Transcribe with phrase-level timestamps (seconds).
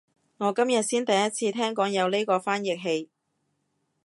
[0.37, 3.11] 我今日先第一次聽講有呢個翻譯器